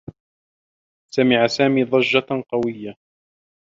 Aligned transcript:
سمع 1.13 1.47
سامي 1.47 1.83
ضجّة 1.83 2.43
قويّة. 2.49 2.95